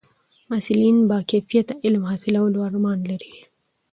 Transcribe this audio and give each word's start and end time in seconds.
محصلین 0.49 0.97
د 1.01 1.07
با 1.09 1.19
کیفیته 1.31 1.73
علم 1.85 2.03
حاصلولو 2.09 2.59
ارمان 2.67 2.99
لري. 3.09 3.33